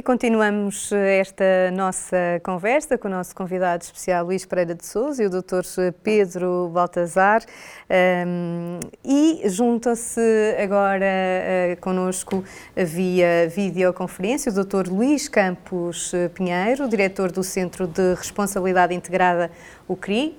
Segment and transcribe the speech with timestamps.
[0.00, 5.26] E continuamos esta nossa conversa com o nosso convidado especial Luís Pereira de Souza e
[5.26, 5.62] o Dr.
[6.02, 7.44] Pedro Baltazar.
[9.04, 12.42] E junta-se agora uh, connosco
[12.74, 14.88] via videoconferência o Dr.
[14.88, 19.50] Luís Campos Pinheiro, diretor do Centro de Responsabilidade Integrada,
[19.86, 20.34] o CRI,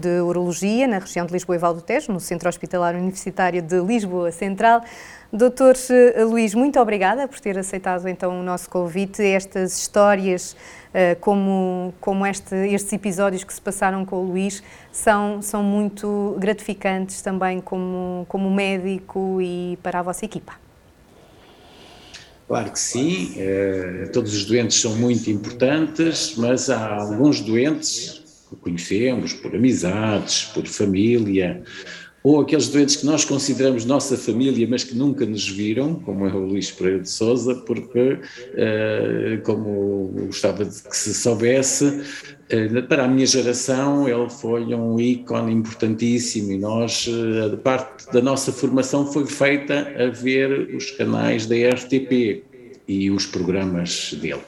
[0.00, 3.78] de Urologia, na região de Lisboa e Val do Tejo, no Centro Hospitalar Universitário de
[3.80, 4.82] Lisboa Central.
[5.36, 9.20] Doutor eh, Luís, muito obrigada por ter aceitado então o nosso convite.
[9.20, 10.56] Estas histórias,
[10.94, 14.62] eh, como, como este, estes episódios que se passaram com o Luís,
[14.92, 20.52] são, são muito gratificantes também como, como médico e para a vossa equipa.
[22.46, 28.54] Claro que sim, eh, todos os doentes são muito importantes, mas há alguns doentes que
[28.54, 31.64] conhecemos por amizades, por família,
[32.24, 36.32] ou aqueles doentes que nós consideramos nossa família, mas que nunca nos viram, como é
[36.32, 43.04] o Luís Pereira de Souza, porque, uh, como gostava de que se soubesse, uh, para
[43.04, 49.12] a minha geração ele foi um ícone importantíssimo e nós, uh, parte da nossa formação
[49.12, 52.42] foi feita a ver os canais da RTP
[52.86, 54.42] e os programas dele.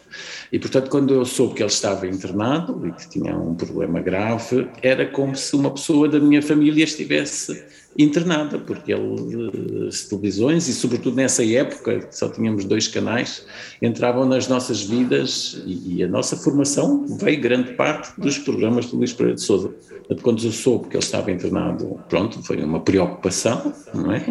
[0.52, 4.68] E, portanto, quando eu soube que ele estava internado e que tinha um problema grave,
[4.82, 7.64] era como se uma pessoa da minha família estivesse
[7.98, 13.46] internada, porque ele, as televisões, e sobretudo nessa época, só tínhamos dois canais,
[13.80, 18.96] entravam nas nossas vidas e, e a nossa formação veio grande parte dos programas do
[18.96, 19.74] Luís Pereira de Souza.
[20.22, 24.24] Quando eu soube que ele estava internado, pronto, foi uma preocupação, não é?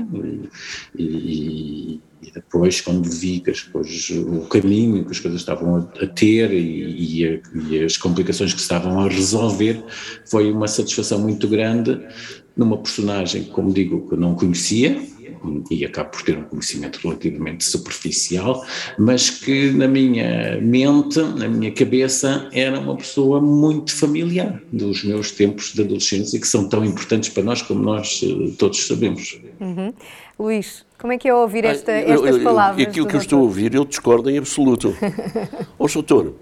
[0.97, 5.89] E, e, e depois, quando vi que as coisas, o caminho que as coisas estavam
[6.01, 9.83] a, ter e, a, e, as complicações que estavam a resolver,
[10.25, 11.99] foi uma satisfação muito grande
[12.55, 15.01] numa personagem, como digo, que eu não conhecia,
[15.69, 18.65] e acabo por ter um conhecimento relativamente superficial,
[18.97, 25.31] mas que na minha mente, na minha cabeça, era uma pessoa muito familiar dos meus
[25.31, 29.39] tempos de adolescência, que são tão importantes para nós como nós eh, todos sabemos.
[29.59, 29.93] Uhum.
[30.37, 32.87] Luís, como é que é ouvir esta, estas palavras?
[32.87, 34.95] Aquilo que eu estou a ouvir, eu discordo em absoluto.
[35.79, 36.35] Ó, doutor,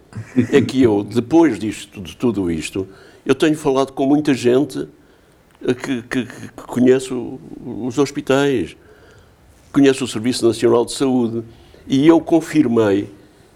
[0.52, 2.88] é que eu, depois disto, de tudo isto,
[3.26, 4.88] eu tenho falado com muita gente
[5.82, 7.10] que, que, que conhece
[7.66, 8.76] os hospitais,
[9.72, 11.44] conhece o Serviço Nacional de Saúde,
[11.88, 13.10] e eu confirmei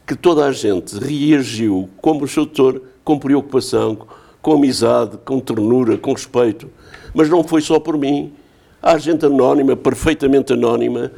[0.06, 4.08] que toda a gente reagiu como o doutor, com preocupação,
[4.42, 6.70] com amizade, com ternura, com respeito.
[7.14, 8.34] Mas não foi só por mim
[8.82, 11.12] Há gente anónima, perfeitamente anónima,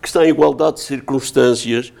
[0.00, 1.92] que está em igualdade de circunstâncias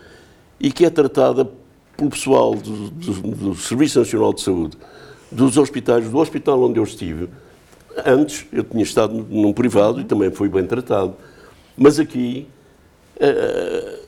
[0.58, 1.48] e que é tratada
[1.96, 4.78] pelo pessoal do, do, do Serviço Nacional de Saúde,
[5.30, 7.28] dos hospitais, do hospital onde eu estive.
[8.04, 11.14] Antes, eu tinha estado num privado e também fui bem tratado.
[11.76, 12.46] Mas aqui
[13.20, 13.98] uh,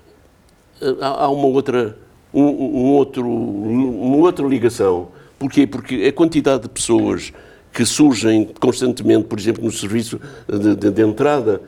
[1.00, 1.96] há uma outra,
[2.32, 5.08] um, um outro, uma outra ligação.
[5.38, 5.66] Porquê?
[5.66, 7.32] Porque a quantidade de pessoas
[7.72, 11.60] que surgem constantemente, por exemplo, no serviço de, de, de entrada,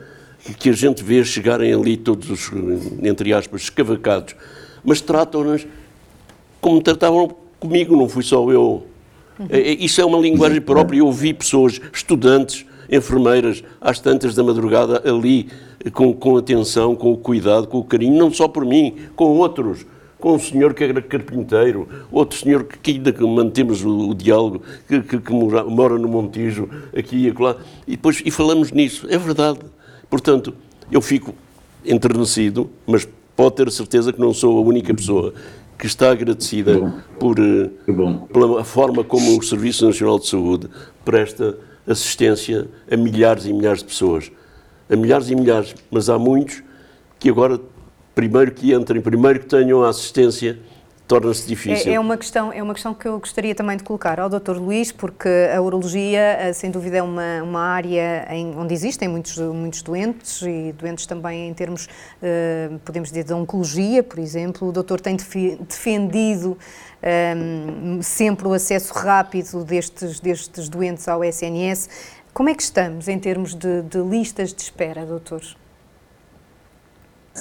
[0.57, 2.51] que a gente vê chegarem ali todos os,
[3.03, 4.35] entre aspas, escavacados,
[4.83, 5.67] mas tratam-nos
[6.61, 7.29] como tratavam
[7.59, 8.85] comigo, não fui só eu.
[9.39, 9.47] Uhum.
[9.79, 10.99] Isso é uma linguagem própria.
[10.99, 15.49] Eu vi pessoas, estudantes, enfermeiras, às tantas da madrugada, ali,
[15.93, 19.85] com, com atenção, com o cuidado, com o carinho, não só por mim, com outros
[20.19, 24.61] com um senhor que era carpinteiro, outro senhor que, que ainda mantemos o, o diálogo,
[24.87, 29.07] que, que, que mora, mora, no Montijo, aqui e acolá, e depois e falamos nisso.
[29.09, 29.59] É verdade.
[30.09, 30.53] Portanto,
[30.91, 31.35] eu fico
[31.85, 35.33] enternecido, mas pode ter certeza que não sou a única pessoa
[35.77, 37.69] que está agradecida por, eh,
[38.33, 40.69] pela forma como o Serviço Nacional de Saúde
[41.05, 44.31] presta assistência a milhares e milhares de pessoas.
[44.89, 46.63] A milhares e milhares, mas há muitos
[47.19, 47.59] que agora
[48.15, 50.57] primeiro que entrem, primeiro que tenham a assistência,
[51.07, 51.91] torna-se difícil.
[51.91, 54.57] É, é, uma questão, é uma questão que eu gostaria também de colocar ao Dr.
[54.57, 59.37] Luís, porque a urologia, eh, sem dúvida, é uma, uma área em, onde existem muitos,
[59.37, 64.67] muitos doentes e doentes também em termos, uh, podemos dizer, de oncologia, por exemplo.
[64.67, 66.57] O doutor tem defendido um,
[67.01, 71.89] ehm, sempre o acesso rápido destes, destes doentes ao SNS.
[72.33, 75.41] Como é que estamos em termos de, de listas de espera, doutor?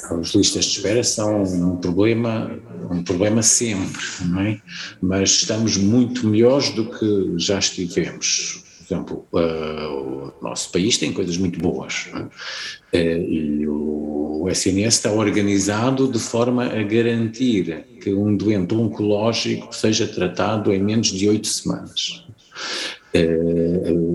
[0.04, 2.50] As listas de espera são um problema,
[2.90, 4.60] um problema sempre, não é?
[5.00, 8.62] Mas estamos muito melhores do que já estivemos.
[8.78, 15.10] Por exemplo, uh, o nosso país tem coisas muito boas uh, e o SNS está
[15.10, 21.48] organizado de forma a garantir que um doente oncológico seja tratado em menos de oito
[21.48, 22.24] semanas.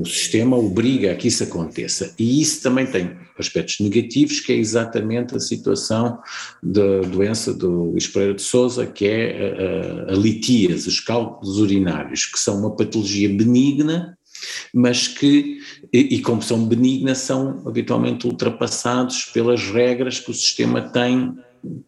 [0.01, 2.13] O sistema obriga a que isso aconteça.
[2.18, 6.19] E isso também tem aspectos negativos, que é exatamente a situação
[6.62, 12.25] da doença do Luís de Souza, que é a, a, a litíase, os cálculos urinários,
[12.25, 14.18] que são uma patologia benigna,
[14.74, 15.59] mas que,
[15.94, 21.36] e, e como são benignas, são habitualmente ultrapassados pelas regras que o sistema tem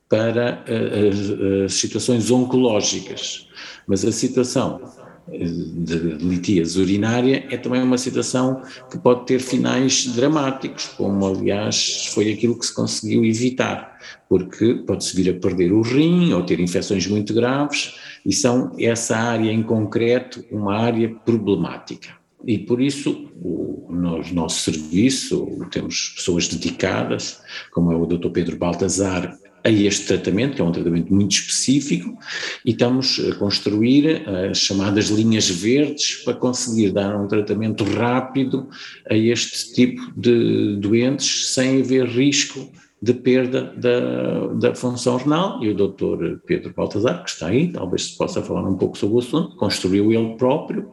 [0.07, 3.47] para as, as situações oncológicas.
[3.87, 4.79] Mas a situação
[5.27, 8.61] de litíase urinária é também uma situação
[8.91, 13.97] que pode ter finais dramáticos, como aliás foi aquilo que se conseguiu evitar,
[14.27, 19.17] porque pode-se vir a perder o rim ou ter infecções muito graves, e são essa
[19.17, 22.09] área em concreto uma área problemática.
[22.45, 27.41] E por isso, o, no nosso serviço, temos pessoas dedicadas,
[27.71, 28.29] como é o Dr.
[28.29, 32.17] Pedro Baltazar, a este tratamento, que é um tratamento muito específico,
[32.65, 38.69] e estamos a construir as chamadas linhas verdes para conseguir dar um tratamento rápido
[39.09, 42.69] a este tipo de doentes sem haver risco
[43.03, 48.05] de perda da, da função renal e o doutor Pedro Baltazar, que está aí, talvez
[48.05, 50.83] se possa falar um pouco sobre o assunto, construiu ele próprio,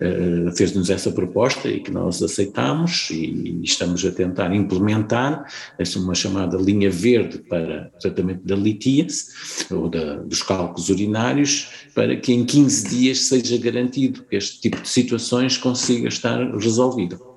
[0.00, 5.46] uh, fez-nos essa proposta e que nós aceitamos e, estamos a tentar implementar
[5.78, 9.26] essa uma chamada linha verde para tratamento da litíase
[9.70, 14.82] ou da, dos cálculos urinários para que em 15 dias seja garantido que este tipo
[14.82, 17.31] de situações consiga estar resolvido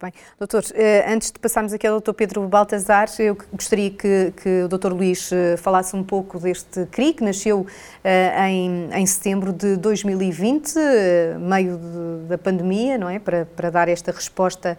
[0.00, 0.12] bem.
[0.38, 4.68] Doutor, eh, antes de passarmos aqui ao doutor Pedro Baltazar, eu gostaria que, que o
[4.68, 7.66] doutor Luís eh, falasse um pouco deste CRI, que nasceu
[8.02, 10.74] eh, em, em setembro de 2020,
[11.38, 13.18] meio de, da pandemia, não é?
[13.18, 14.76] Para, para dar esta resposta,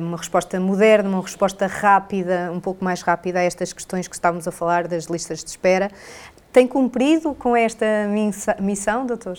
[0.00, 4.46] uma resposta moderna, uma resposta rápida, um pouco mais rápida a estas questões que estávamos
[4.46, 5.90] a falar das listas de espera.
[6.52, 7.86] Tem cumprido com esta
[8.60, 9.38] missão, doutor?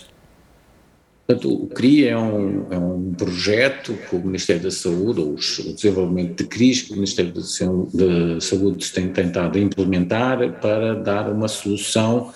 [1.26, 5.74] Portanto, o CRI é um, é um projeto que o Ministério da Saúde, ou o
[5.74, 12.32] desenvolvimento de CRIs que o Ministério da Saúde tem tentado implementar para dar uma solução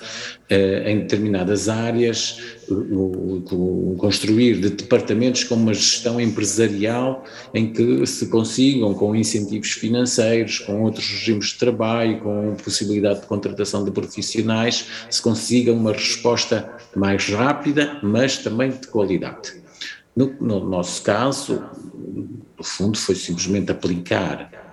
[0.49, 8.27] eh, em determinadas áreas, o, construir de departamentos com uma gestão empresarial em que se
[8.29, 14.87] consigam, com incentivos financeiros, com outros regimes de trabalho, com possibilidade de contratação de profissionais,
[15.09, 19.61] se consiga uma resposta mais rápida, mas também de qualidade.
[20.15, 21.63] No, no nosso caso,
[22.59, 24.70] no fundo, foi simplesmente aplicar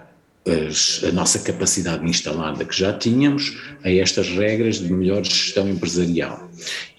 [0.47, 6.49] as, a nossa capacidade instalada que já tínhamos a estas regras de melhor gestão empresarial.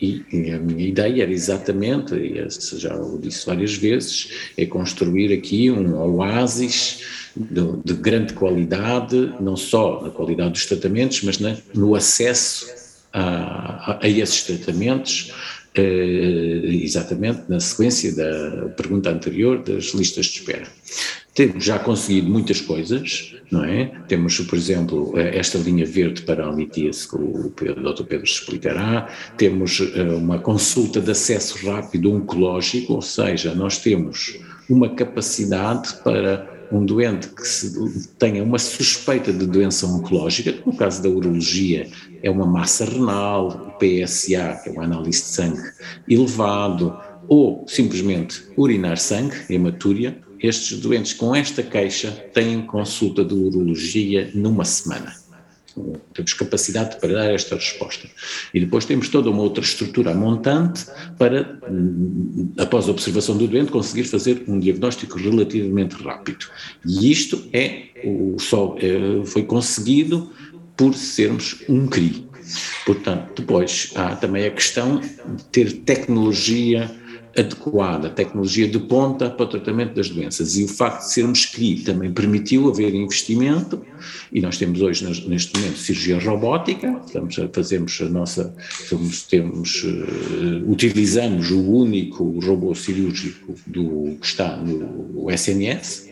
[0.00, 2.46] E, e a minha ideia era exatamente, e
[2.78, 7.02] já o disse várias vezes, é construir aqui um oásis
[7.36, 12.66] de, de grande qualidade, não só na qualidade dos tratamentos, mas na, no acesso
[13.12, 15.32] a, a, a esses tratamentos,
[15.74, 20.66] eh, exatamente na sequência da pergunta anterior das listas de espera.
[21.38, 23.92] Temos já conseguido muitas coisas, não é?
[24.08, 28.02] Temos, por exemplo, eh, esta linha verde para a litíase que o Dr.
[28.02, 34.36] Pedro explicará, temos eh, uma consulta de acesso rápido oncológico, ou seja, nós temos
[34.68, 41.00] uma capacidade para um doente que se, tenha uma suspeita de doença oncológica, no caso
[41.00, 41.86] da urologia
[42.20, 45.62] é uma massa renal, PSA, que é uma análise de sangue
[46.08, 46.98] elevado,
[47.28, 54.64] ou simplesmente urinar sangue, hematúria, estes doentes com esta queixa têm consulta de urologia numa
[54.64, 55.14] semana.
[56.12, 58.08] Temos capacidade para dar esta resposta.
[58.52, 60.86] E depois temos toda uma outra estrutura montante
[61.16, 66.46] para, hum, após a observação do doente, conseguir fazer um diagnóstico relativamente rápido.
[66.84, 67.88] E isto é
[68.38, 70.32] só, é, foi conseguido
[70.76, 72.26] por sermos um CRI.
[72.86, 76.90] Portanto, depois há também a questão de ter tecnologia
[77.36, 80.56] adequada, tecnologia de ponta para o tratamento das doenças.
[80.56, 83.84] E o facto de sermos CRI também permitiu haver investimento,
[84.32, 88.54] e nós temos hoje, neste momento, cirurgia robótica, estamos a, fazemos a nossa,
[89.28, 96.08] temos, uh, utilizamos o único robô cirúrgico do, que está no SNS,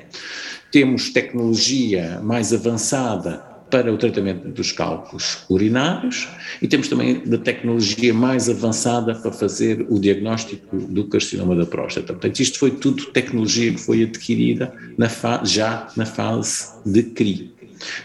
[0.71, 6.29] temos tecnologia mais avançada para o tratamento dos cálculos urinários
[6.63, 12.13] e temos também da tecnologia mais avançada para fazer o diagnóstico do carcinoma da próstata.
[12.13, 15.09] Portanto, isto foi tudo tecnologia que foi adquirida na
[15.45, 17.55] já na fase de CRI.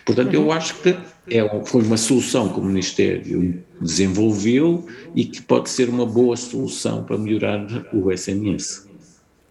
[0.06, 0.98] Portanto, eu acho que
[1.30, 7.04] é, foi uma solução que o Ministério desenvolveu e que pode ser uma boa solução
[7.04, 8.92] para melhorar o SNS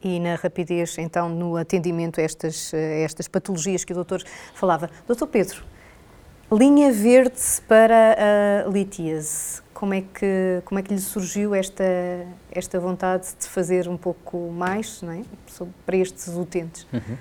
[0.03, 4.23] e na rapidez, então, no atendimento a estas, a estas patologias que o doutor
[4.55, 4.89] falava.
[5.07, 5.63] Doutor Pedro,
[6.53, 8.17] Linha verde para
[8.67, 9.63] a litíase.
[9.73, 11.85] como é que, como é que lhe surgiu esta,
[12.51, 15.23] esta vontade de fazer um pouco mais não é?
[15.85, 16.87] Para estes utentes?
[16.93, 17.17] Uhum.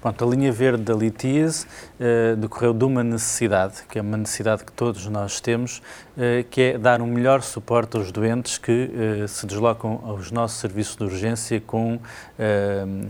[0.00, 4.64] Pronto, a linha verde da litíase uh, decorreu de uma necessidade, que é uma necessidade
[4.64, 5.78] que todos nós temos,
[6.16, 8.90] uh, que é dar um melhor suporte aos doentes que
[9.22, 11.98] uh, se deslocam aos nossos serviços de urgência com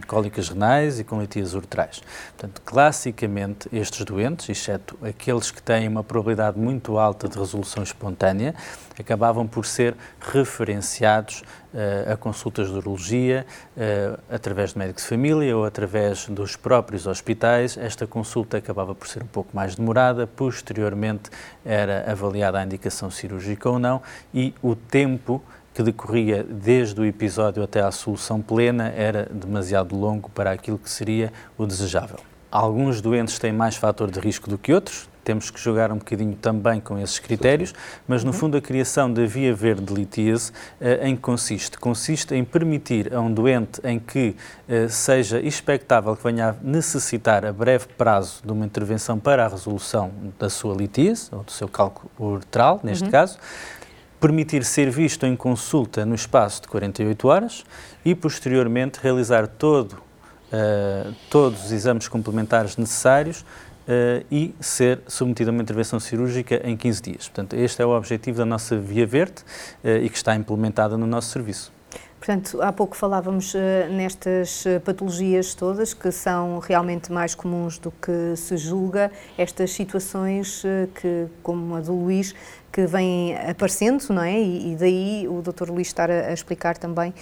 [0.07, 2.03] cólicas renais e com litíase uretrais.
[2.37, 8.55] Portanto, classicamente, estes doentes, exceto aqueles que têm uma probabilidade muito alta de resolução espontânea,
[8.99, 11.43] acabavam por ser referenciados
[12.13, 17.77] a consultas de urologia uh, através de médicos de família ou através dos próprios hospitais.
[17.77, 21.31] Esta consulta acabava por ser um pouco mais demorada, posteriormente
[21.65, 24.03] era avaliada a indicação cirúrgica ou não
[24.35, 25.43] e o tempo
[25.75, 30.91] que decorria desde o episódio até à solução plena era demasiado longo para aquilo que
[30.91, 32.19] seria o desejável.
[32.51, 36.35] Alguns doentes têm mais fator de risco do que outros, temos que jogar um bocadinho
[36.35, 37.75] também com esses critérios,
[38.07, 38.37] mas no uhum.
[38.37, 41.79] fundo a criação da via verde de litíase uh, em que consiste?
[41.79, 44.37] Consiste em permitir a um doente em que
[44.69, 49.49] uh, seja expectável que venha a necessitar a breve prazo de uma intervenção para a
[49.49, 53.11] resolução da sua litíase, ou do seu cálculo uretral, neste uhum.
[53.11, 53.39] caso,
[54.21, 57.65] permitir ser visto em consulta no espaço de 48 horas
[58.05, 63.45] e posteriormente realizar todo, uh, todos os exames complementares necessários
[63.83, 67.29] Uh, e ser submetido a uma intervenção cirúrgica em 15 dias.
[67.29, 69.43] Portanto, este é o objetivo da nossa Via Verde
[69.83, 71.73] uh, e que está implementada no nosso serviço.
[72.25, 73.59] Portanto, há pouco falávamos uh,
[73.91, 80.63] nestas patologias todas que são realmente mais comuns do que se julga, estas situações
[80.95, 82.33] que, como a do Luís,
[82.73, 84.41] que vêm aparecendo, não é?
[84.41, 85.69] E, e daí o Dr.
[85.69, 87.13] Luís estar a, a explicar também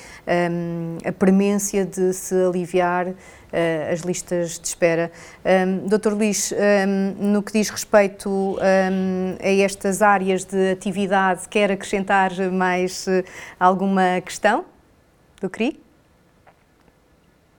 [0.52, 3.14] um, a premência de se aliviar uh,
[3.90, 5.10] as listas de espera.
[5.44, 6.12] Um, Dr.
[6.12, 13.24] Luís, um, no que diz respeito a estas áreas de atividade, quer acrescentar mais uh,
[13.58, 14.66] alguma questão
[15.40, 15.80] do CRI?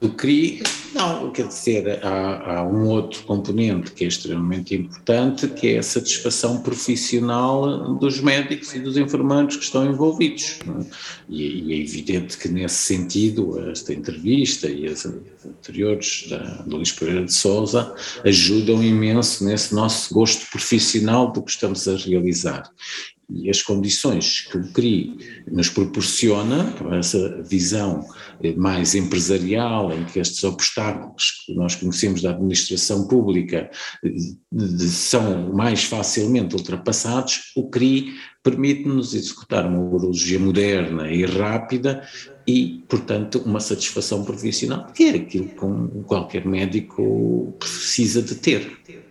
[0.02, 0.64] do CRI,
[0.96, 5.84] não, quer dizer, há, há, um outro componente que é extremamente importante, que é a
[5.84, 10.58] satisfação profissional dos médicos e dos enfermeiros que estão envolvidos.
[10.62, 10.86] É?
[11.30, 17.24] E, e, é evidente que, nesse sentido, esta entrevista e as anteriores da, Luís Pereira
[17.24, 17.94] de Souza
[18.26, 22.64] ajudam imenso nesse nosso gosto profissional do que estamos a realizar
[23.34, 25.18] e as condições que o CRI
[25.52, 28.06] nos proporciona, essa visão
[28.44, 33.70] eh, mais empresarial, em que estes obstáculos que nós conhecemos da administração pública
[34.04, 34.10] eh,
[34.88, 42.08] são mais facilmente ultrapassados, o CRI permite-nos executar uma urologia moderna e rápida
[42.48, 49.11] e, portanto, uma satisfação profissional, que é aquilo que qualquer médico precisa de ter.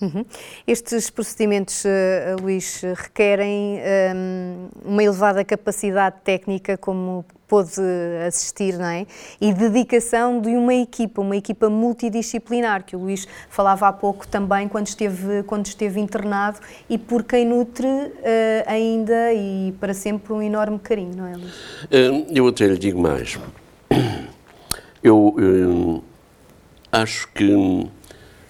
[0.00, 0.24] Uhum.
[0.66, 7.80] Estes procedimentos, uh, Luís, requerem um, ehm, uma elevada capacidade técnica, como pôde
[8.26, 9.06] assistir, não é?
[9.40, 14.68] E dedicação de uma equipa, uma equipa multidisciplinar, que o Luís falava há pouco também
[14.68, 18.12] quando esteve, quando esteve internado e por quem nutre uh,
[18.66, 21.54] ainda e para sempre um enorme carinho, não é, Luís?
[21.90, 23.38] Eh, eu até lhe digo mais.
[25.02, 26.02] Eu
[26.90, 27.88] acho que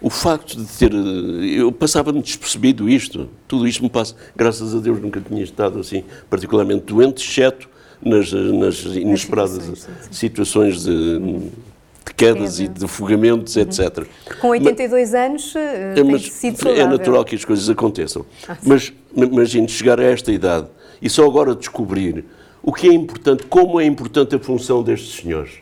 [0.01, 0.93] o facto de ter.
[0.93, 3.29] Eu passava-me despercebido isto.
[3.49, 4.15] Tudo isto me passa.
[4.35, 7.69] Graças a Deus nunca tinha estado assim particularmente doente, exceto
[8.03, 13.63] nas, nas inesperadas situações de, de quedas e de afogamentos, uhum.
[13.63, 14.07] etc.
[14.41, 16.85] Com 82 mas, anos eh, tem mas sido saudável.
[16.85, 18.25] É natural que as coisas aconteçam.
[18.49, 20.67] Ah, mas imagine chegar a esta idade
[21.01, 22.25] e só agora descobrir
[22.63, 25.53] o que é importante, como é importante a função destes senhores.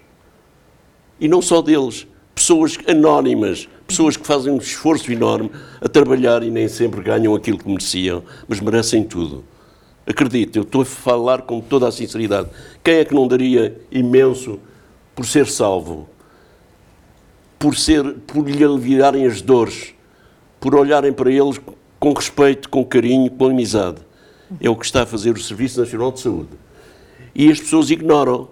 [1.20, 5.50] E não só deles, pessoas anónimas, pessoas que fazem um esforço enorme
[5.80, 9.44] a trabalhar e nem sempre ganham aquilo que mereciam, mas merecem tudo.
[10.06, 12.50] Acredito, eu estou a falar com toda a sinceridade.
[12.82, 14.58] Quem é que não daria imenso
[15.14, 16.08] por ser salvo?
[17.58, 19.94] Por, ser, por lhe aliviarem as dores,
[20.60, 21.58] por olharem para eles
[21.98, 23.98] com respeito, com carinho, com amizade.
[24.60, 26.50] É o que está a fazer o Serviço Nacional de Saúde.
[27.34, 28.48] E as pessoas ignoram.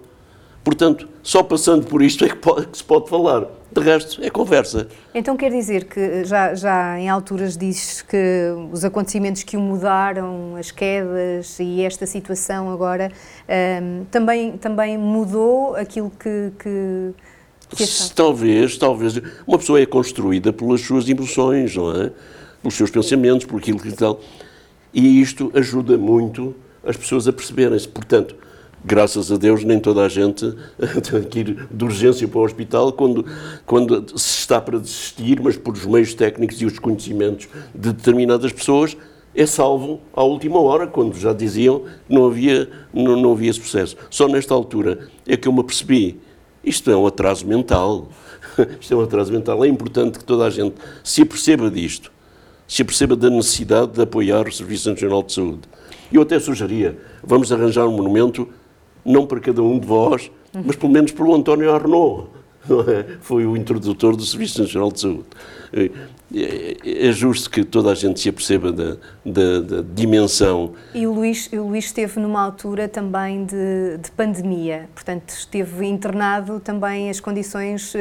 [0.65, 3.47] Portanto, só passando por isto é que, pode, que se pode falar.
[3.73, 4.87] De resto, é conversa.
[5.15, 10.57] Então quer dizer que já, já em alturas dizes que os acontecimentos que o mudaram,
[10.57, 13.11] as quedas e esta situação agora,
[13.83, 17.15] um, também, também mudou aquilo que, que
[18.15, 19.19] Talvez, talvez.
[19.47, 22.13] Uma pessoa é construída pelas suas emoções, não é?
[22.61, 24.21] Pelos seus pensamentos, por aquilo que tal.
[24.93, 27.89] E isto ajuda muito as pessoas a perceberem-se.
[27.89, 28.37] Portanto,
[28.85, 30.55] graças a Deus, nem toda a gente
[31.11, 33.25] tem que ir de urgência para o hospital quando,
[33.65, 38.53] quando se está para desistir, mas por os meios técnicos e os conhecimentos de determinadas
[38.53, 38.97] pessoas,
[39.35, 43.61] é salvo à última hora, quando já diziam que não havia, não, não havia esse
[43.61, 43.97] processo.
[44.11, 46.21] Só nesta altura é que eu me apercebi,
[46.63, 48.09] isto é um atraso mental,
[48.81, 52.13] isto é um atraso mental, é importante que toda a gente se aperceba disto,
[52.69, 55.63] se aperceba da necessidade de apoiar o Serviço Nacional de Saúde.
[56.13, 58.47] Eu até sugeria, vamos arranjar um monumento,
[59.05, 62.29] não para cada um de vós, mas pelo menos para o António Arnaud,
[62.89, 63.17] é?
[63.21, 65.27] foi o introdutor do Serviço Nacional de Saúde.
[65.73, 65.91] É,
[67.09, 70.73] é justo que toda a gente se aperceba da, da, da dimensão.
[70.95, 76.59] E o Luís, o Luís esteve numa altura também de, de pandemia, portanto, esteve internado
[76.61, 77.99] também as condições uh,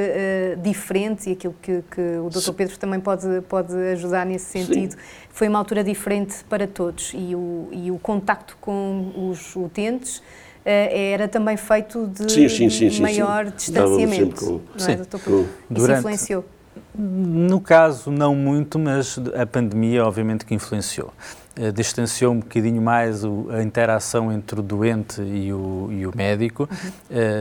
[0.62, 2.54] diferentes e aquilo que, que o Dr.
[2.54, 4.94] Pedro também pode, pode ajudar nesse sentido.
[4.94, 4.98] Sim.
[5.30, 10.22] Foi uma altura diferente para todos e o, e o contacto com os utentes
[10.64, 14.46] era também feito de, sim, sim, sim, maior distanciamento.
[14.46, 14.62] Com...
[14.80, 14.98] Não é?
[14.98, 15.40] Com...
[15.42, 16.00] Isso Durante...
[16.00, 16.46] influenciou.
[16.94, 21.14] No caso, não muito, mas a pandemia, obviamente, que influenciou.
[21.54, 26.12] Eh, distanciou um bocadinho mais o, a interação entre o doente e o, e o
[26.16, 26.70] médico.
[26.72, 26.90] Uhum.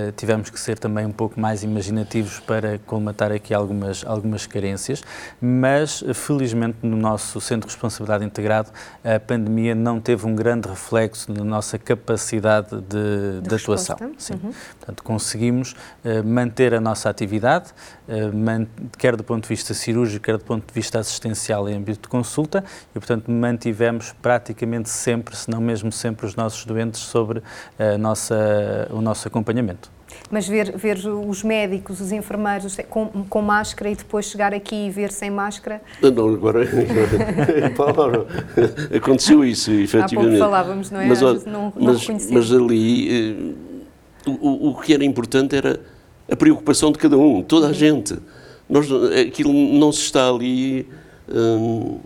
[0.08, 5.04] Uh, tivemos que ser também um pouco mais imaginativos para colmatar aqui algumas, algumas carências,
[5.40, 8.70] mas felizmente no nosso Centro de Responsabilidade Integrado
[9.04, 13.96] a pandemia não teve um grande reflexo na nossa capacidade de, de, de atuação.
[14.18, 14.34] Sim.
[14.42, 14.52] Uhum.
[14.76, 17.70] Portanto, conseguimos uh, manter a nossa atividade,
[18.98, 22.08] quer do ponto de vista cirúrgico, quer do ponto de vista assistencial em âmbito de
[22.08, 27.42] consulta, e portanto mantivemos praticamente sempre, se não mesmo sempre, os nossos doentes sobre
[27.78, 29.90] a nossa, o nosso acompanhamento.
[30.30, 34.90] Mas ver, ver os médicos, os enfermeiros com, com máscara e depois chegar aqui e
[34.90, 35.80] ver sem máscara?
[36.02, 36.64] Não, agora
[38.96, 40.14] aconteceu isso, efetivamente.
[40.14, 41.06] Há pouco falávamos, não é?
[41.06, 43.54] Mas, não, não mas, mas ali
[44.26, 45.80] eh, o, o que era importante era
[46.30, 48.16] a preocupação de cada um, toda a gente.
[48.68, 48.86] Nós,
[49.26, 50.86] aquilo não se está ali.
[51.32, 51.98] Hum,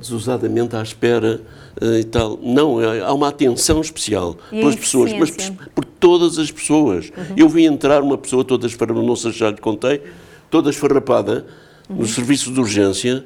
[0.00, 1.40] desusadamente à espera
[1.80, 2.38] uh, e tal.
[2.42, 7.10] Não, é, há uma atenção especial e pelas pessoas, mas por, por, todas as pessoas.
[7.16, 7.34] Uhum.
[7.36, 10.02] Eu vi entrar uma pessoa toda esfarrapada, não sei se já lhe contei,
[10.50, 11.46] toda esfarrapada
[11.88, 11.96] uhum.
[11.96, 13.24] no serviço de urgência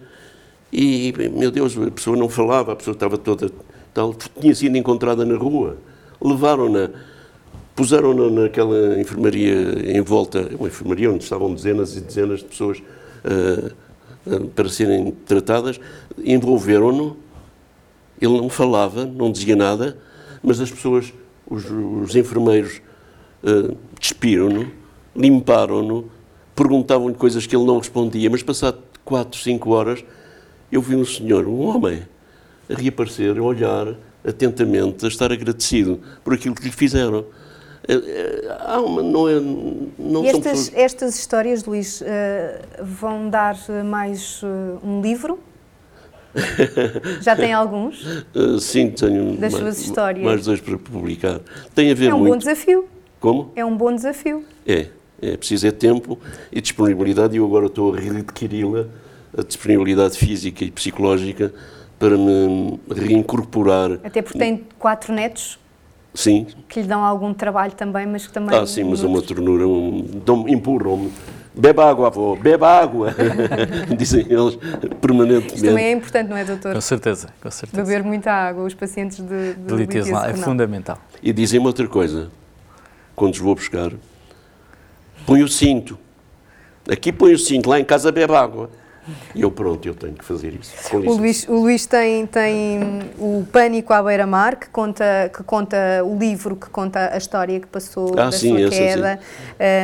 [0.73, 3.51] e, meu Deus, a pessoa não falava, a pessoa estava toda
[3.93, 5.77] tal, tinha sido encontrada na rua.
[6.21, 6.90] Levaram-na,
[7.75, 12.79] puseram-na naquela enfermaria em volta, uma enfermaria onde estavam dezenas e dezenas de pessoas
[13.25, 13.75] uh,
[14.55, 15.81] para serem tratadas,
[16.25, 17.17] envolveram-no.
[18.21, 19.99] Ele não falava, não dizia nada,
[20.43, 21.13] mas as pessoas,
[21.47, 22.81] os, os enfermeiros,
[23.43, 24.71] uh, despiram-no,
[25.15, 26.11] limparam-no,
[26.55, 30.05] perguntavam-lhe coisas que ele não respondia, mas passado quatro, cinco horas,
[30.71, 32.03] eu vi um senhor, um homem,
[32.69, 33.95] a reaparecer, a olhar
[34.27, 37.27] atentamente, a estar agradecido por aquilo que lhe fizeram.
[37.87, 39.40] É, é, há uma, não é,
[39.99, 40.73] não e estas, pessoas...
[40.75, 42.05] estas histórias, Luís, uh,
[42.83, 45.38] vão dar mais uh, um livro?
[47.20, 48.05] Já tem alguns?
[48.61, 50.25] Sim, tenho das mais, suas histórias.
[50.25, 51.40] mais dois para publicar.
[51.75, 52.33] Tem a ver é um muito...
[52.33, 52.88] bom desafio.
[53.20, 53.53] Como?
[53.55, 54.44] É um bom desafio.
[54.66, 54.88] É,
[55.23, 56.18] é preciso é tempo
[56.51, 58.87] e disponibilidade e eu agora estou a readquiri-la,
[59.37, 61.53] a disponibilidade física e psicológica
[61.99, 63.92] para me reincorporar.
[64.03, 65.59] Até porque tem quatro netos
[66.14, 66.46] Sim.
[66.68, 68.57] Que lhe dão algum trabalho também, mas que também.
[68.57, 71.12] Ah, sim, mas é uma ternura, um, empurram-me.
[71.57, 73.14] Beba água, avó, beba água,
[73.96, 74.57] dizem eles
[75.00, 75.55] permanentemente.
[75.55, 76.74] Isto também é importante, não é, doutor?
[76.74, 77.81] Com certeza, com certeza.
[77.81, 80.98] Beber muita água, os pacientes de, de, de litíase é fundamental.
[81.22, 82.29] E dizem-me outra coisa,
[83.14, 83.92] quando os vou buscar,
[85.24, 85.96] põe o cinto.
[86.90, 88.68] Aqui põe o cinto, lá em casa bebe água.
[89.35, 90.97] E eu, pronto, eu tenho que fazer isso.
[90.97, 92.81] O Luís, o Luís tem, tem
[93.19, 97.67] o Pânico à Beira-Mar, que conta, que conta o livro que conta a história que
[97.67, 99.21] passou ah, da sim, sua queda.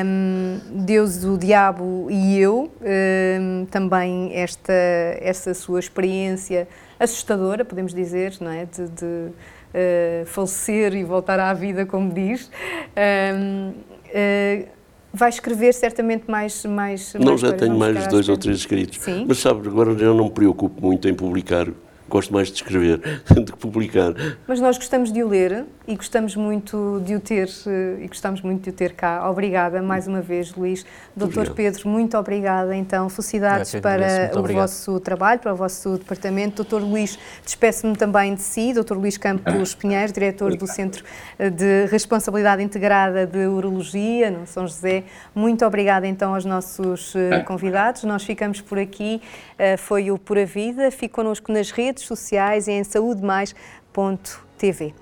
[0.05, 2.71] Um, Deus, o Diabo e Eu.
[2.81, 4.73] Um, também esta,
[5.21, 8.67] esta sua experiência assustadora, podemos dizer, não é?
[8.67, 12.51] De, de uh, falecer e voltar à vida, como diz.
[12.97, 14.80] Um, uh,
[15.13, 18.99] vai escrever certamente mais mais Não, mais já tenho mais dois ou três escritos.
[18.99, 19.25] Sim?
[19.29, 21.67] Mas sabe, agora eu não me preocupo muito em publicar
[22.11, 22.99] gosto mais de escrever
[23.31, 24.13] do que publicar.
[24.47, 28.43] Mas nós gostamos de o ler e gostamos muito de o ter eh, e gostamos
[28.43, 29.29] muito de o ter cá.
[29.31, 30.85] Obrigada mais uma vez, Luís.
[31.17, 32.77] Doutor Pedro, muito obrigada.
[32.77, 34.63] Então, felicidades é, para o obrigado.
[34.63, 36.57] vosso trabalho, para o vosso departamento.
[36.57, 38.73] Doutor Luís, despeço-me também de si.
[38.73, 41.05] Doutor Luís Campos Pinheiro, diretor do Centro
[41.39, 45.05] de Responsabilidade Integrada de Urologia, no São José.
[45.35, 47.45] Muito obrigada então aos nossos eh, ah.
[47.45, 48.05] convidados.
[48.05, 49.21] Nós ficamos por aqui.
[49.59, 50.91] Eh, foi o Pura Vida.
[50.91, 54.95] Fique connosco nas redes sociais e em saudemais.tv.